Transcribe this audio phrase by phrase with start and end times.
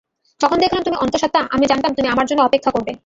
[0.41, 2.91] যখন দেখলাম তুমি অন্তঃসত্ত্বা, আমি জানতাম তুমি আমার জন্য অপেক্ষা করবে।